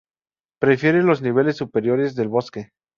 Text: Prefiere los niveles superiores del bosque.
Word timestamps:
Prefiere 0.59 1.03
los 1.03 1.21
niveles 1.21 1.57
superiores 1.57 2.15
del 2.15 2.27
bosque. 2.27 2.71